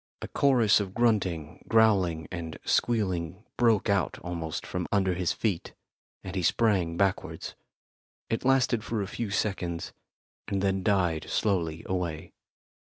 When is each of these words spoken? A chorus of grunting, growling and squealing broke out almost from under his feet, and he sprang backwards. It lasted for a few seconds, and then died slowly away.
A 0.23 0.27
chorus 0.27 0.79
of 0.79 0.95
grunting, 0.95 1.63
growling 1.67 2.27
and 2.31 2.57
squealing 2.65 3.43
broke 3.55 3.87
out 3.87 4.17
almost 4.23 4.65
from 4.65 4.87
under 4.91 5.13
his 5.13 5.31
feet, 5.31 5.75
and 6.23 6.35
he 6.35 6.41
sprang 6.41 6.97
backwards. 6.97 7.53
It 8.27 8.43
lasted 8.43 8.83
for 8.83 9.03
a 9.03 9.07
few 9.07 9.29
seconds, 9.29 9.93
and 10.47 10.59
then 10.59 10.81
died 10.81 11.29
slowly 11.29 11.83
away. 11.85 12.33